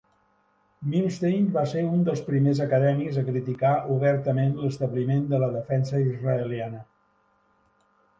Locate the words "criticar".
3.27-3.73